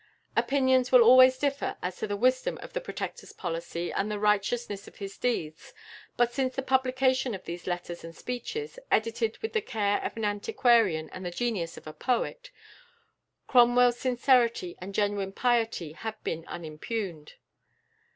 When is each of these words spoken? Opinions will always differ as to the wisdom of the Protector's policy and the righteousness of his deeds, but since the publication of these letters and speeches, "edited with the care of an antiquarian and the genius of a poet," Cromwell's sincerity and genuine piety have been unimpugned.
Opinions 0.35 0.91
will 0.91 1.03
always 1.03 1.37
differ 1.37 1.77
as 1.83 1.97
to 1.97 2.07
the 2.07 2.17
wisdom 2.17 2.57
of 2.63 2.73
the 2.73 2.81
Protector's 2.81 3.33
policy 3.33 3.93
and 3.93 4.09
the 4.09 4.17
righteousness 4.17 4.87
of 4.87 4.95
his 4.95 5.15
deeds, 5.15 5.75
but 6.17 6.33
since 6.33 6.55
the 6.55 6.63
publication 6.63 7.35
of 7.35 7.43
these 7.43 7.67
letters 7.67 8.03
and 8.03 8.15
speeches, 8.15 8.79
"edited 8.89 9.37
with 9.43 9.53
the 9.53 9.61
care 9.61 10.03
of 10.03 10.17
an 10.17 10.25
antiquarian 10.25 11.07
and 11.11 11.23
the 11.23 11.29
genius 11.29 11.77
of 11.77 11.85
a 11.85 11.93
poet," 11.93 12.49
Cromwell's 13.45 13.99
sincerity 13.99 14.75
and 14.79 14.95
genuine 14.95 15.33
piety 15.33 15.91
have 15.91 16.23
been 16.23 16.45
unimpugned. 16.47 17.33